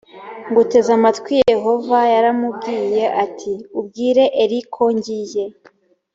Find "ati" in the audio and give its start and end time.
3.23-3.51